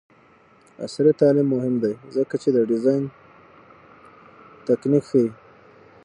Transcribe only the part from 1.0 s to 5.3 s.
تعلیم مهم دی ځکه چې د ډیزاین تنکینګ ښيي.